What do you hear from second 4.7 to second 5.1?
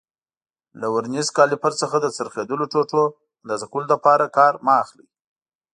اخلئ.